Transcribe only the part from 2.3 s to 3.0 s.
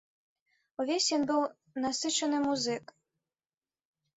музыкай.